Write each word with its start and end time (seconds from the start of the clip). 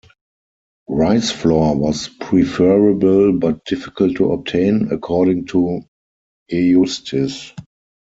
Rice 0.89 1.29
flour 1.29 1.75
was 1.77 2.07
preferable 2.07 3.33
but 3.37 3.63
difficult 3.65 4.17
to 4.17 4.31
obtain, 4.31 4.87
according 4.91 5.45
to 5.45 5.81
Eustis. 6.49 7.53